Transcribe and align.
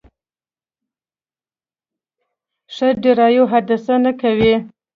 ښه 2.75 2.87
ډرایور 3.03 3.47
حادثه 3.51 3.95
نه 4.05 4.11
کوي. 4.21 4.53